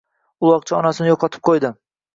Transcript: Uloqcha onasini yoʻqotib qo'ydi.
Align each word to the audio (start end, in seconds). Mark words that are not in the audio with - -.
Uloqcha 0.47 0.79
onasini 0.79 1.13
yoʻqotib 1.13 1.47
qo'ydi. 1.51 1.77